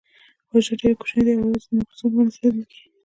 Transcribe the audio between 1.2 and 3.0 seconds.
ده او یوازې د مایکروسکوپ په مرسته لیدل کیږي